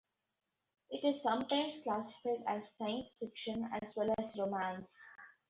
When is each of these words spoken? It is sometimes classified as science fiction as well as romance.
It 0.89 1.05
is 1.07 1.21
sometimes 1.21 1.83
classified 1.83 2.43
as 2.47 2.63
science 2.79 3.07
fiction 3.19 3.69
as 3.71 3.93
well 3.95 4.11
as 4.17 4.35
romance. 4.35 4.87